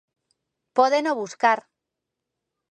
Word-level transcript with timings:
Pódeno 0.77 1.11
buscar. 1.21 1.59